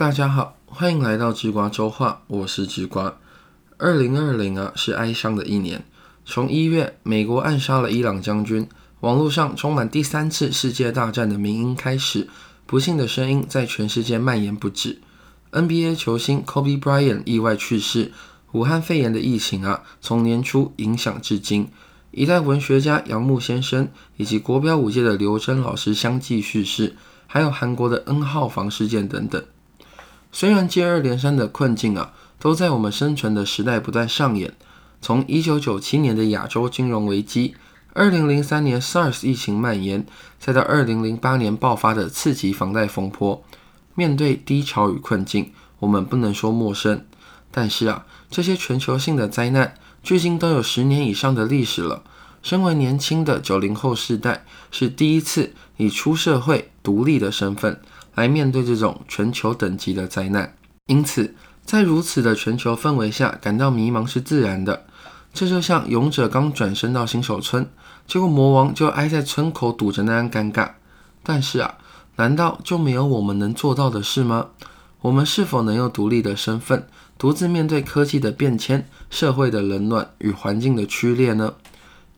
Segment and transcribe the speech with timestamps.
[0.00, 3.18] 大家好，欢迎来到智瓜周话，我是智瓜。
[3.76, 5.84] 二零二零啊，是哀伤的一年。
[6.24, 8.66] 从一月美国暗杀了伊朗将军，
[9.00, 12.26] 网络上充满第三次世界大战的民音开始，
[12.64, 15.02] 不幸的声音在全世界蔓延不止。
[15.52, 18.10] NBA 球星 Kobe Bryant 意外去世，
[18.52, 21.68] 武汉肺炎的疫情啊，从年初影响至今。
[22.10, 23.86] 一代文学家杨牧先生
[24.16, 26.96] 以及国标舞界的刘真老师相继去世，
[27.26, 29.44] 还有韩国的 N 号房事件等等。
[30.32, 34.54] 虽然接二连三的困境啊，都在我们生存的时代不断上演。
[35.02, 37.54] 从一九九七年的亚洲金融危机，
[37.94, 40.06] 二零零三年 SARS 疫情蔓延，
[40.38, 43.42] 再到二零零八年爆发的次级房贷风波，
[43.94, 47.04] 面对低潮与困境，我们不能说陌生。
[47.50, 52.04] 但是啊，这些全球性的灾难，距今都有十年以上的历史了。
[52.42, 57.80] 身为年轻的九零后世代，是第一次以出社会独立的身份。
[58.20, 61.34] 来面对这种全球等级的灾难，因此
[61.64, 64.84] 在如此的全球氛围下感到迷茫是自然的。
[65.32, 67.66] 这就像勇者刚转身到新手村，
[68.06, 70.72] 结果魔王就挨在村口堵着那样尴尬。
[71.22, 71.78] 但是啊，
[72.16, 74.48] 难道就没有我们能做到的事吗？
[75.00, 76.86] 我们是否能用独立的身份，
[77.16, 81.54] 独自面对科技的变迁、社会的冷暖与环境的剧烈呢？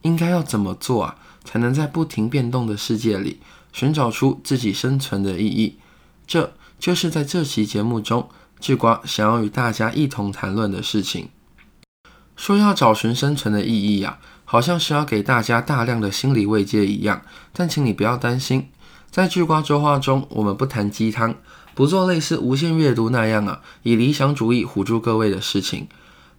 [0.01, 3.39] 应该要怎么做啊，才能在不停变动的世界里
[3.71, 5.77] 寻找出自己生存的意义？
[6.33, 8.27] 这就是在这期节目中，
[8.59, 11.29] 智瓜想要与大家一同谈论的事情。
[12.35, 17.21] 说要找寻生存的意义呀，好像是要给大家大量的心理慰藉一样。
[17.51, 18.69] 但请你不要担心，
[19.11, 21.35] 在智瓜周话中，我们不谈鸡汤，
[21.75, 25.87] 不做类似无限阅读那样啊，以理想主义唬住各位的事情。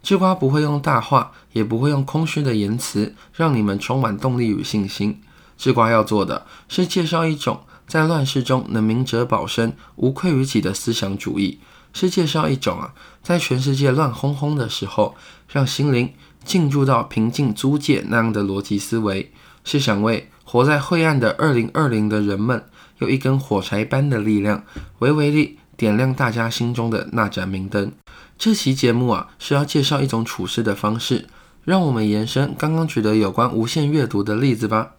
[0.03, 5.23] 智瓜不会用大话，也不会用空虚的言辞，让你们充满动力与信心。
[5.57, 7.61] 智瓜要做的是介绍一种。
[7.87, 11.59] 在乱世中能明哲保身、无愧于己的思想主义，
[11.93, 15.15] 是介绍一种啊，在全世界乱哄哄的时候，
[15.49, 16.13] 让心灵
[16.45, 19.33] 进入到平静租界那样的逻辑思维，
[19.65, 22.65] 是想为活在晦暗的二零二零的人们，
[22.99, 24.65] 有一根火柴般的力量，
[24.99, 27.93] 微微地点亮大家心中的那盏明灯。
[28.37, 31.27] 这期节目啊，是要介绍一种处事的方式，
[31.63, 34.93] 让我们延伸刚刚举的有关无限阅读的例子吧。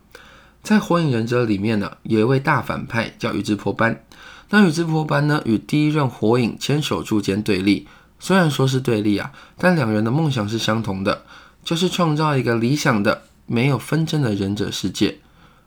[0.66, 4.04] 在《火影忍者》里面呢，有一位大反派叫宇智波斑。
[4.50, 7.88] 那宇智波斑呢，与第一任火影千手柱间对立。
[8.20, 11.22] 虽然说是对立啊，但两人的梦想是相同的，
[11.64, 15.20] 就是创造一个理想的、没有纷争的忍者世界。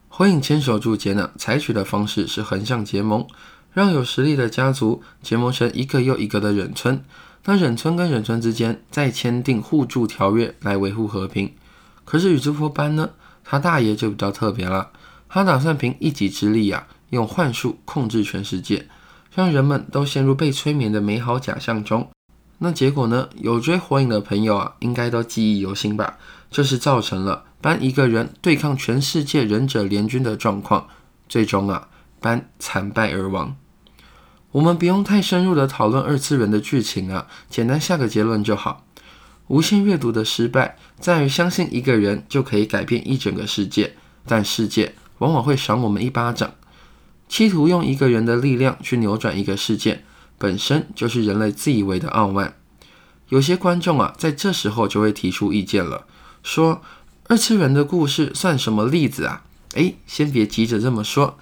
[0.09, 3.25] 火影千手柱间呢，采取的方式是横向结盟，
[3.73, 7.05] 让有实力的家族结盟成一个又一个的忍村。
[7.45, 11.53] 那忍村跟忍村之间再签订互助条约来维护和平。
[12.05, 13.11] 可是宇智波斑呢？
[13.51, 14.91] 他大爷就比较特别了，
[15.27, 18.87] 他打算凭一己之力呀，用幻术控制全世界，
[19.35, 22.11] 让人们都陷入被催眠的美好假象中。
[22.59, 23.31] 那结果呢？
[23.37, 26.19] 有追火影的朋友啊，应该都记忆犹新吧？
[26.51, 30.87] 就是造成了班一个人对抗全世界忍者联军的状况，
[31.27, 31.89] 最终啊，
[32.21, 33.57] 班惨败而亡。
[34.53, 38.85] 我们不用太深入的讨论二次元的剧情啊，简单下个结论就好。
[39.47, 43.95] 无限阅读的失败在于相信一个人就可以改变一整个世界，
[44.27, 46.55] 但世界往往会赏我们一巴掌。
[47.29, 50.05] 企图用一个人的力量去扭转一个事件，
[50.39, 52.57] 本身就是人类自以为的傲慢。
[53.29, 56.07] 有些观众啊，在这时候就会提出意见了，
[56.43, 56.83] 说
[57.29, 59.45] 二次元的故事算什么例子啊？
[59.75, 61.39] 诶，先别急着这么说。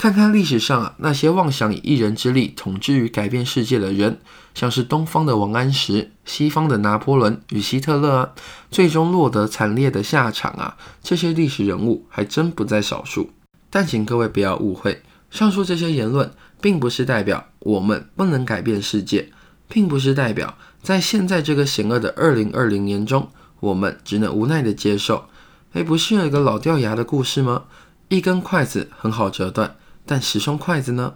[0.00, 4.18] 看看历史上啊，那些妄想以一人之力统治与改变世界的人，
[4.54, 8.30] 像是东方的王安石、西方的拿破仑与希特勒啊，
[8.70, 13.28] 最终落得惨烈的下场啊，这些历史人物还真不在少数。
[13.68, 16.32] 但请各位不要误会，上述这些言论，
[16.62, 19.30] 并不是代表我们不能改变世界，
[19.68, 23.28] 并不是代表在现在这个险恶的二零二零年中，
[23.60, 25.26] 我们只能无奈的接受。
[25.74, 27.64] 哎，不是有一个老掉牙的故事吗？
[28.08, 29.76] 一根筷子很好折断。
[30.10, 31.14] 但十双筷子呢？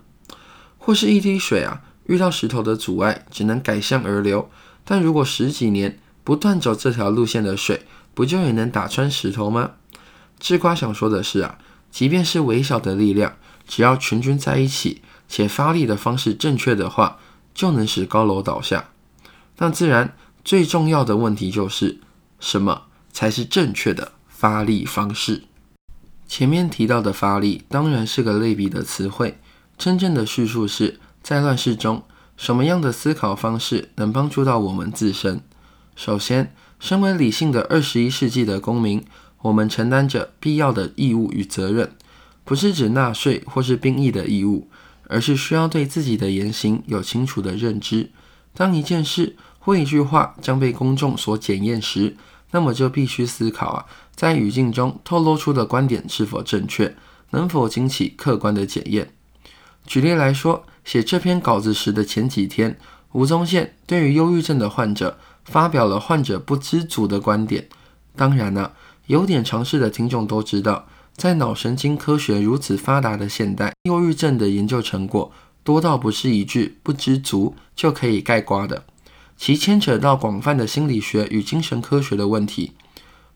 [0.79, 4.49] 或是一滴水啊，遇到石头的阻碍，只能改向而流。
[4.85, 9.73] 但如果十几年不断走这条路线的水，不就也能打穿石头吗？
[10.39, 11.59] 智瓜想说的是啊，
[11.91, 13.35] 即便是微小的力量，
[13.67, 17.19] 只要群军在一起，且发力的方式正确的话，
[17.53, 18.91] 就能使高楼倒下。
[19.59, 20.15] 那自然
[20.45, 21.99] 最重要的问题就是，
[22.39, 22.83] 什么
[23.13, 25.43] 才是正确的发力方式？
[26.37, 29.39] 前面提到的发力当然是个类比的词汇，
[29.79, 32.03] 真正的叙述是在乱世中，
[32.37, 35.41] 什么样的思考方式能帮助到我们自身？
[35.95, 39.05] 首先，身为理性的二十一世纪的公民，
[39.43, 41.93] 我们承担着必要的义务与责任，
[42.43, 44.69] 不是指纳税或是兵役的义务，
[45.07, 48.11] 而是需要对自己的言行有清楚的认知。
[48.53, 52.17] 当一件事或一句话将被公众所检验时，
[52.51, 56.95] 那么就必须思考啊，在语境中透露出的观点是否正确，
[57.31, 59.11] 能否经起客观的检验。
[59.87, 62.79] 举例来说，写这篇稿子时的前几天，
[63.13, 67.69] 吴宗宪对于忧郁症的患者发表了患者不知足的观点。
[68.17, 68.73] 当然了，
[69.09, 70.87] 有点常识的听众都知道，
[71.17, 75.33] 在脑神经科学如此发达的现代，忧郁症的研究成果
[75.63, 78.85] 多到不是一句不知足就可以概括的，
[79.37, 82.73] 其牵扯到广泛的心理学与精神科学的问题。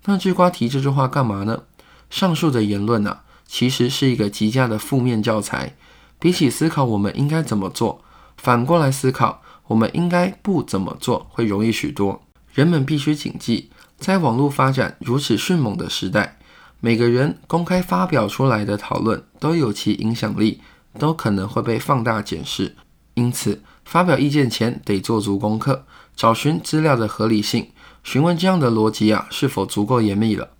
[0.05, 1.63] 那智瓜提这句话干嘛呢？
[2.11, 5.75] 上述的言论啊，其实是一个极佳的负面教材。
[6.19, 8.03] 比起思考我们应该怎么做，
[8.37, 12.23] 反过来思考我们应该不怎么做会容易许多。
[12.53, 16.39] 人们必须谨记，在网络发展如此迅猛的时代，
[16.81, 20.61] 每个人公开发表出来的讨论都有其影响力，
[20.99, 22.75] 都可能会被放大检视。
[23.15, 25.85] 因此，发表意见前得做足功课，
[26.17, 27.69] 找寻资料的合理性，
[28.03, 30.51] 询问这样的逻辑啊是否足够严密了。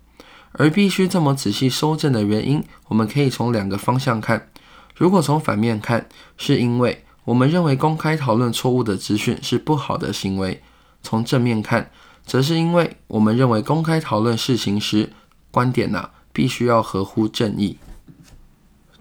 [0.53, 4.49] 而必须这么仔细收证的原因，我们可以从两个方向看。
[4.95, 10.61] 如果从反面看，是因为我们认为公开讨论错误的资讯是不好的行为；
[11.03, 11.91] 从正面看，
[12.25, 15.13] 则是因为我们认为公开讨论事情时，
[15.51, 17.77] 观点呐必须要合乎正义。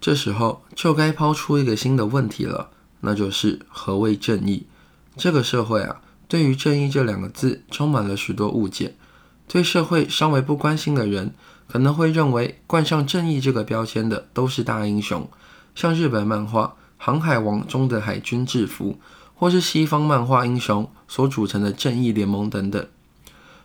[0.00, 2.70] 这时候就该抛出一个新的问题了，
[3.00, 4.66] 那就是何谓正义？
[5.16, 8.94] 这个社会啊，对于正义这两个字充满了许多误解。
[9.48, 11.32] 对社会稍微不关心的人，
[11.66, 15.28] 可能会认为冠上正义这个标签的都是大英雄。
[15.74, 16.64] 像日本漫画
[16.98, 19.00] 《航海王》中的海军制服，
[19.34, 22.86] 或是西方漫画英雄所组成的正义联盟等等。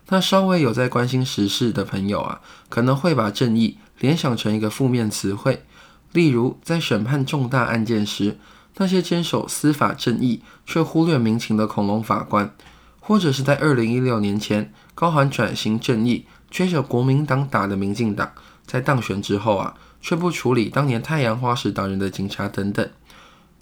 [0.09, 5.65] 那稍微有在关心时事的朋友啊，可能会把正义联想成一个负面词汇。
[6.11, 8.37] 例如，在审判重大案件时，
[8.77, 12.53] 那些坚守司法正义却忽略民情的恐龙法官，
[12.99, 18.31] 或者是在二零一六年前高喊转型正义、追着国民党打的民进党，
[18.65, 19.75] 在当选之后啊。
[20.05, 22.85] 却不处理当年太阳花时党人的警察等等，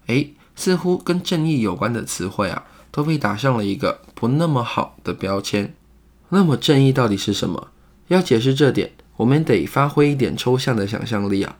[0.08, 5.76] 诶，似乎跟正义有关的词汇啊，都被打上了一个不那么好的标签。
[6.30, 7.68] 那么正义到底是什么？
[8.08, 11.56] 要解释这点，我们得发挥一点抽象的想象力啊，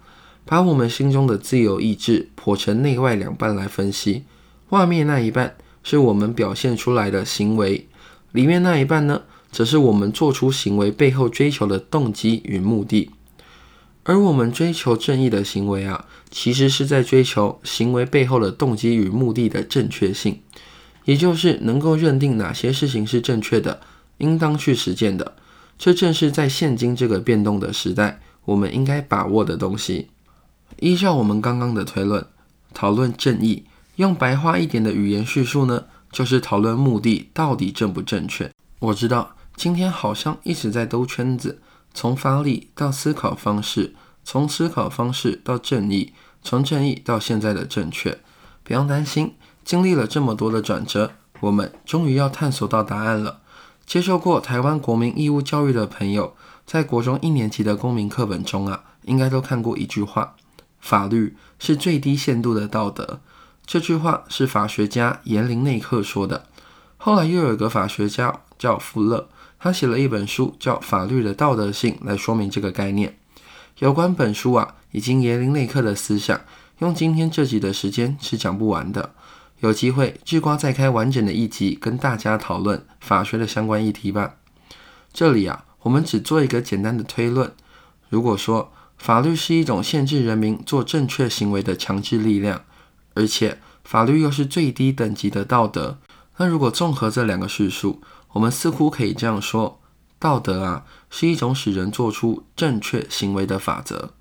[0.46, 4.24] 把我们心中的自由意志剖成内外两半来分析。
[4.70, 7.88] 外面那一半是我们表现出来的行为，
[8.32, 9.22] 里面那一半呢，
[9.52, 13.12] 则是我们做出行为背后追求的动机与目的。
[14.04, 20.40] 而我们追求正义的行为啊，其实是在追求行为背后的动机与目的的正确性，
[21.06, 23.82] 也就是能够认定哪些事情是正确的，
[24.18, 25.36] 应当去实践的。
[25.78, 30.08] 这正是在现今这个变动的时代，我们应该把握的东西。
[30.80, 32.26] 依照我们刚刚的推论，
[32.74, 33.66] 讨论正义，
[33.96, 38.52] 用白话一点的语言叙述呢，就是讨论目的到底正不正确。
[38.80, 41.62] 我知道今天好像一直在兜圈子。
[41.94, 48.18] 从发力到思考方式，从思考方式到正义，从正义到现在的正确，
[48.64, 49.36] 不用担心。
[49.66, 53.42] 经历了这么多的转折，我们终于要探索到答案了。
[53.86, 56.34] 接受过台湾国民义务教育的朋友，
[56.66, 60.36] 在国中一年级的公民课本中啊，应该都看过一句话
[60.82, 63.22] ：“法律是最低限度的道德。”
[63.66, 66.46] 这句话是法学家严林内克说的。
[66.98, 69.30] 后来又有一个法学家叫福勒。
[69.64, 73.16] 他写了一本书，叫《法律的道德性》，来说明这个概念。
[73.78, 76.42] 有关本书啊，以及耶林内克的思想，
[76.80, 79.14] 用今天这集的时间是讲不完的。
[79.60, 84.34] 有机会，智瓜再开完整的一集，跟大家讨论法学的相关议题吧。
[85.14, 87.52] 这里啊，我们只做一个简单的推论：
[88.10, 92.62] 如果说法律是一种限制人民做正确行为的强制力量，
[93.16, 95.98] 而且法律又是最低等级的道德，
[96.38, 98.00] 那如果综合这两个叙述，
[98.34, 99.82] 我们似乎可以这样说：
[100.20, 104.12] 道德啊，是一种使人做出正确行为的法则。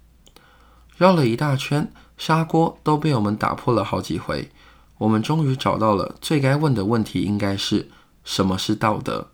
[0.97, 4.51] 绕了一大圈，砂锅都被我们打破了好几回。
[4.97, 7.91] 我们终于找到了最该问的问题，应该是
[8.25, 9.29] 什么是道德？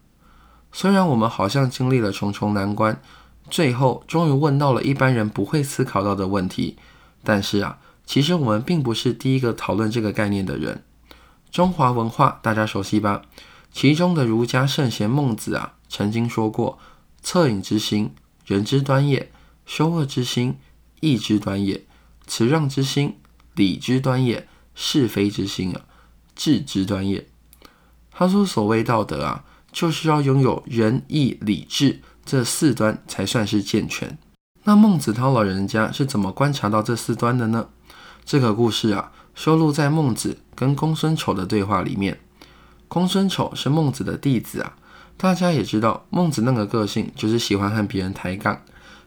[0.73, 3.01] 虽然我们好像经历了重重难关，
[3.51, 6.77] 最后终于问到了一般人不会思考到的问题，
[7.23, 10.83] 但是啊，其实我们并不是第一个讨论这个概念的人。
[11.51, 13.23] 中华文化大家熟悉吧？
[13.73, 16.79] 其中的儒家圣贤孟子啊，曾经说过
[17.23, 18.11] ：“恻隐之心，
[18.45, 19.27] 人之端也；
[19.65, 20.57] 羞恶之心，
[21.01, 21.83] 义之端也；
[22.27, 23.17] 辞让之心，
[23.55, 25.83] 礼之端也；是非之心啊，
[26.35, 27.27] 智之端也。”
[28.11, 34.19] 他说：“所谓道德啊，就是要拥有仁义礼智这四端才算是健全。”
[34.65, 37.69] 那孟子涛老人家是怎么观察到这四端的呢？
[38.25, 42.19] 这个故事啊，收录在孟子跟公孙丑的对话里面。
[42.89, 44.75] 公孙丑是孟子的弟子啊，
[45.17, 48.61] 大家也知道孟子那个个性就是喜欢和别人抬杠。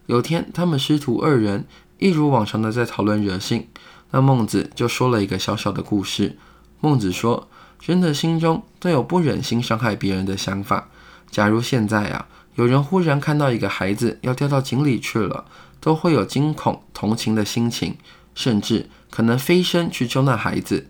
[0.05, 1.65] 有天，他们师徒二人
[1.97, 3.67] 一如往常的在讨论人性，
[4.11, 6.38] 那孟子就说了一个小小的故事。
[6.79, 7.49] 孟子说，
[7.83, 10.88] 人的心中都有不忍心伤害别人的想法。
[11.29, 12.27] 假如现在啊，
[12.60, 15.46] 有人忽然看到一个孩子要掉到井里去了，
[15.80, 17.96] 都会有惊恐、同情的心情，
[18.36, 20.89] 甚至可能飞身去救那孩子。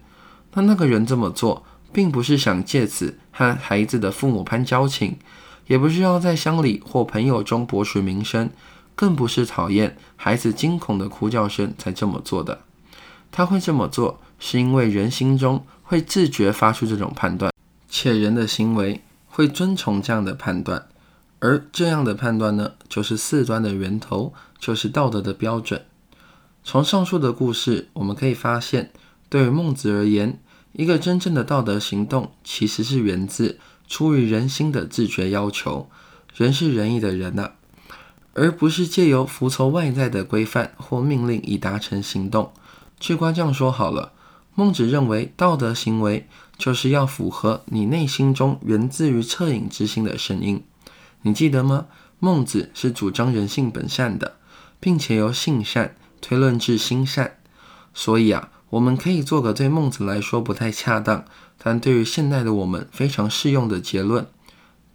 [0.55, 5.19] 那那个人这么做，并不是想借此和孩子的父母攀交情，
[5.67, 8.49] 也不是要在乡里或朋友中博取名声。
[8.95, 12.63] 更不是讨厌孩子惊恐的哭叫声才这么做的，
[13.31, 17.53] 他会这么做，是因为人心中会自觉发出这种判断，
[17.87, 20.87] 且人的行为会遵从这样的判断，
[21.39, 25.85] 而这样的判断呢，就是四端的源头，就是道德的标准。
[26.63, 28.91] 从上述的故事，我们可以发现，
[29.29, 30.39] 对于孟子而言，
[30.73, 35.89] 一个真正的道德行动，其实是源自出于人心的自觉要求。
[36.35, 37.51] 人是仁义的人呐。
[38.33, 42.53] 而不是借由服从外在的规范或命令以达成行动。
[42.99, 44.13] 智瓜这样说好了，
[44.55, 46.27] 孟子认为道德行为
[46.57, 50.63] 就是要符合你内心中源自于恻隐之心的声音。
[51.23, 51.87] 你记得吗？
[52.19, 54.37] 孟子是主张人性本善的，
[54.79, 57.37] 并且由性善推论至心善。
[57.93, 61.25] 所以啊，我们可以做个对孟子来说不太恰当，
[61.57, 64.27] 但对于现代的我们非常适用的结论：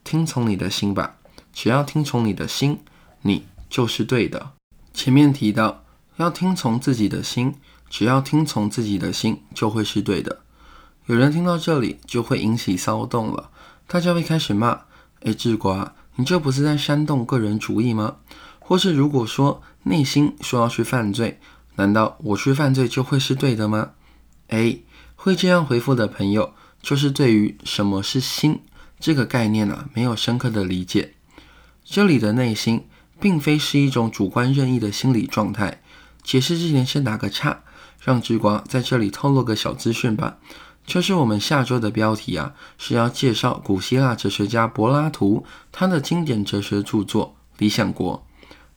[0.03, 1.17] 听从你的心吧，
[1.53, 2.81] 只要听从你的心。
[3.23, 4.53] 你就是对的。
[4.93, 5.85] 前面提到
[6.17, 7.55] 要听从自己的心，
[7.89, 10.41] 只要听从自己的心就会是对的。
[11.07, 13.51] 有人听到这里就会引起骚动了，
[13.87, 14.83] 大家会开始骂
[15.25, 18.17] ：“哎，智瓜，你这不是在煽动个人主义吗？”
[18.59, 21.39] 或是如果说内心说要去犯罪，
[21.77, 23.91] 难道我去犯罪就会是对的吗？
[24.49, 24.79] 哎，
[25.17, 28.61] 会这样回复的朋友，就是对于什么是心
[28.99, 31.15] 这个概念啊，没有深刻的理解。
[31.85, 32.87] 这里的内心。
[33.21, 35.81] 并非是一种主观任意的心理状态。
[36.23, 37.61] 解释之前先打个岔，
[38.03, 40.37] 让智瓜在这里透露个小资讯吧。
[40.87, 48.25] 就是我们下周的标题啊，是要介绍古希腊哲学家柏拉图他的经典哲学著作《理想国》。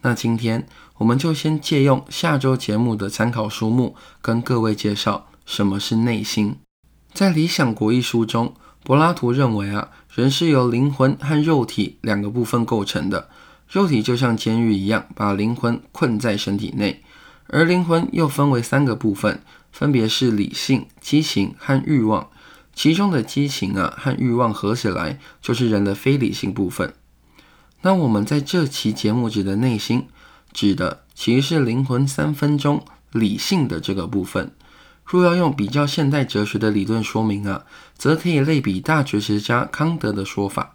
[0.01, 0.67] 那今天
[0.99, 6.55] 我们就先借用下周节目的参考书目，跟各位介绍什么是内心。
[7.13, 13.29] 在《理想国》一书中，柏拉图认为啊，人是由灵魂和肉体两个部分构成的。
[13.67, 17.03] 肉体就像监狱一样，把灵魂困在身体内，
[17.47, 19.41] 而灵魂又分为三个部分，
[19.77, 22.31] 分别是理性、激情和欲望。
[22.73, 26.95] 其中的激情啊和欲望合起来，就是人的非理性部分。
[27.81, 30.07] 那我们在这期节目指的内心，
[30.51, 34.51] 指的其实是灵魂三分钟理性的这个部分。
[35.05, 37.63] 若要用比较现代哲学的理论说明啊，
[37.95, 40.73] 则可以类比大哲学家康德的说法。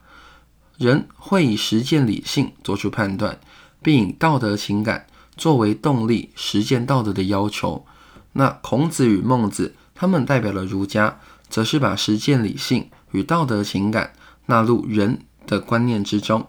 [0.78, 3.40] 人会以实践理性做出判断，
[3.82, 7.84] 并以道德情感作为动力实践道德的要求。
[8.32, 14.12] 那孔子与孟子，他们代表了儒家，则是把实践理性与道德情感
[14.46, 16.46] 纳入人的观念之中。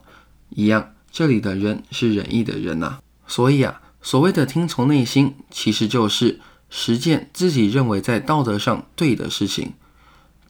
[0.49, 2.99] 一样，这里的人是仁义的人呐。
[3.27, 9.73] 所以啊，所谓的听从内心，其实就是实践自己认为在道德上对的事情。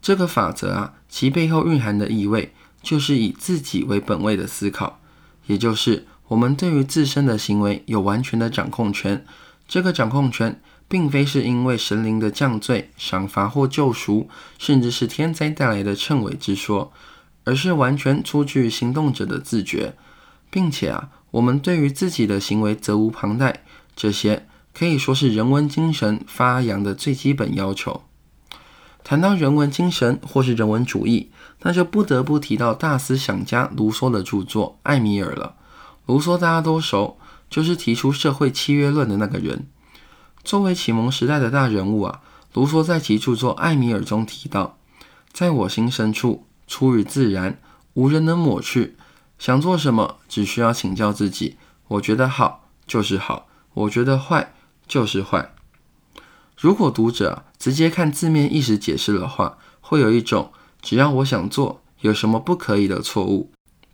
[0.01, 2.53] 这个法则啊，其背后蕴含的意味。
[2.83, 4.99] 就是以自己为本位的思考，
[5.45, 9.25] 也就是我们对于自身的行为有完全的掌控权。
[9.65, 10.61] 这个掌控权
[10.93, 16.93] 并非是因为神灵的降罪、赏罚或救赎，甚至是天灾带来的称谓之说，
[17.45, 19.95] 而是完全出自于行动者的自觉，
[20.51, 23.63] 并且啊，我们对于自己的行为责无旁贷。
[23.95, 28.03] 这些可以说是人文精神发扬的最基本要求。
[29.03, 31.31] 谈到人文精神或是人文主义，
[31.63, 35.55] 那就不得不提到大思想家卢梭的著作《艾米尔》了。
[36.05, 37.17] 卢梭大家都熟，
[37.50, 39.65] 就是提出社会契约论的那个人。
[40.43, 42.21] 作为启蒙时代的大人物啊，
[42.53, 44.77] 卢梭在其著作《艾米尔》中提到
[45.31, 47.59] ：“在我心深处，出于自然，
[47.93, 48.95] 无人能抹去。
[49.39, 51.57] 想做什么，只需要请教自己。
[51.88, 54.53] 我觉得好就是好，我觉得坏
[54.88, 55.53] 就是坏。”
[56.59, 63.51] 如果读者直接看字面意思解释的话，会有一种只要我想做，有什么不可以的错误。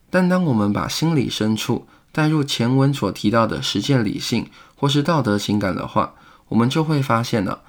[0.09, 6.15] 但当我们把心理深处带入前文所提到的实践理性或是道德情感的话，
[6.49, 7.63] 我们就会发现了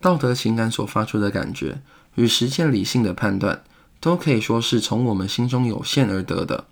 [0.00, 1.80] 道德情感所发出的感觉
[2.16, 3.62] 与实践理性的判断，
[4.00, 6.66] 都可以说是从我们心中有限而得的。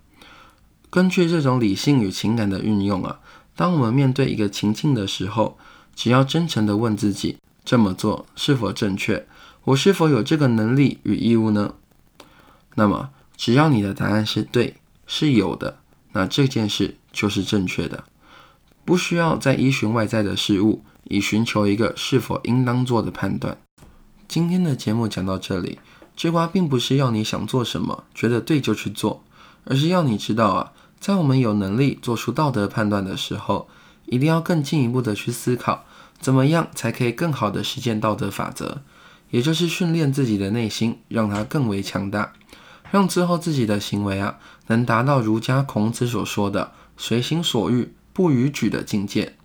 [0.89, 3.19] 根据这种理性与情感的运用啊，
[3.55, 5.57] 当我们面对一个情境的时候，
[5.95, 7.37] 只要真诚地问自己。
[7.65, 9.25] 这么做是否正确？
[9.63, 11.75] 我是否有这个能力与义务呢？
[12.75, 14.75] 那么，只要你的答案是对，
[15.07, 15.79] 是有的，
[16.11, 18.03] 那这件事就是正确的，
[18.83, 20.83] 不需要再依循外在的事物，
[21.13, 23.55] 以寻求一个是否应当做的判断。
[24.27, 25.77] 今天的节目讲到这里，
[26.15, 29.23] 智瓜并不是要你想做什么，觉得对就去做，
[29.65, 33.69] 而是要你知道啊，在我们有能力做出道德判断的时候，
[34.07, 35.85] 一定要更进一步的去思考，
[36.19, 38.81] 怎么样才可以更好的实践道德法则。
[39.29, 42.33] 也就是训练自己的内心，让它更为强大，
[42.89, 49.35] 让之后自己的行为啊，能达到儒家孔子所说的“随心所欲不逾矩”的境界。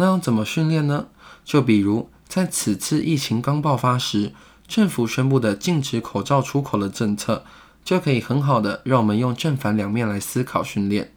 [0.00, 1.08] 那要怎么训练呢？
[1.44, 4.32] 就比如在此次疫情刚爆发时，
[4.66, 7.44] 政府宣布的禁止口罩出口的政策，
[7.84, 11.12] 就可以很好的让我们用正反两面来思考训练。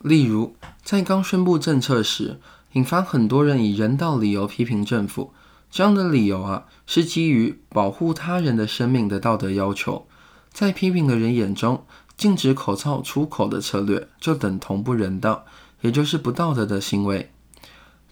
[0.00, 2.40] 例如，在刚宣布政策时，
[2.72, 5.34] 引发很多人以人道理由批评政府。
[5.70, 10.06] 这样的理由啊，是基于保护他人的生命的道德要求。
[10.50, 11.84] 在批评的人眼中，
[12.16, 15.44] 禁止口罩出口的策略就等同不人道，
[15.82, 17.30] 也就是不道德的行为。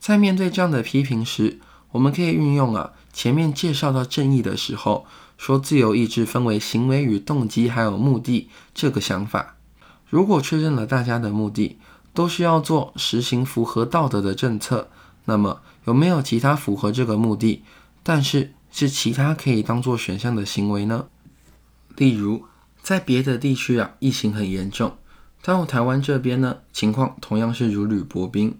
[0.05, 1.59] 在面对这样的批评时，
[1.93, 5.07] 我们可以运用啊前面介绍到正义的时候，
[5.39, 9.57] 说自由意志分为行为与动机还有目的这个想法。
[10.11, 11.79] 如果确认了大家的目的
[12.13, 14.91] 都是要做实行符合道德的政策。
[15.25, 17.63] 那么有没有其他符合这个目的，
[18.03, 21.07] 但是是其他可以当做选项的行为呢？
[21.97, 22.45] 例如，
[22.83, 24.99] 在别的地区啊，疫情很严重，
[25.41, 28.55] 但我台湾这边呢，情况同样是如履薄冰。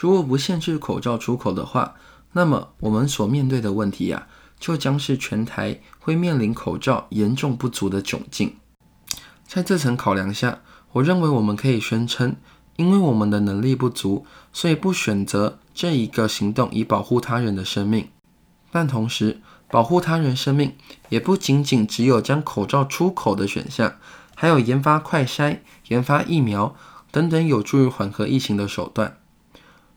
[0.00, 1.96] 如果不限制口罩出口的话，
[2.30, 4.28] 那么我们所面对的问题呀，
[4.60, 8.54] 就将是全台会面临口罩严重不足的窘境。
[9.44, 10.60] 在这层考量下，
[10.92, 12.36] 我认为我们可以宣称。
[12.76, 18.08] 因为我们的能力不足，所以不选择这一个行动以保护他人的生命。
[18.70, 20.76] 但同时，保护他人生命
[21.08, 23.96] 也不仅仅只有将口罩出口的选项，
[24.36, 26.76] 还有研发快筛、研发疫苗
[27.10, 29.17] 等等有助于缓和疫情的手段。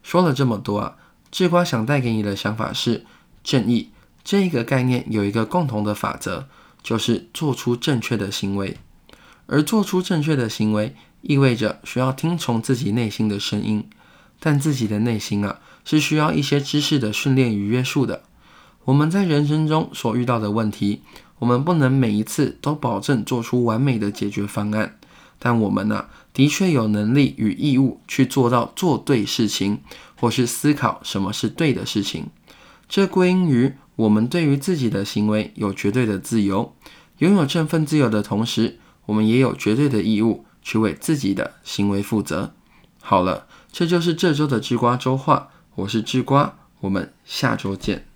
[0.03, 0.95] 说了这么多啊，
[1.31, 3.05] 智瓜想带给你的想法是：
[3.43, 3.89] 正义
[4.23, 6.45] 这一个概念有一个共同的法则，
[6.83, 8.77] 就是做出正确的行为，
[9.47, 10.95] 而做出正确的行为。
[11.21, 13.87] 意味着需要听从自己内心的声音，
[14.39, 18.23] 但自己的内心啊，是需要一些知识的训练与约束的。
[18.85, 21.03] 我们在人生中所遇到的问题，
[21.37, 24.97] 我们不能每一次都保证做出完美的解决方案，
[25.43, 29.79] 但我们呢，的确有能力与义务去做到做对事情，
[30.15, 32.27] 或是思考什么是对的事情。
[32.87, 36.75] 这归因于我们对于自己的行为有绝对的自由，
[37.17, 38.77] 拥有这份自由的同时，
[39.07, 40.45] 我们也有绝对的义务。
[40.63, 42.53] 去为自己的行为负责。
[43.01, 45.49] 好了，这就是这周的智瓜周话。
[45.73, 48.10] 我是智瓜，我们下周见。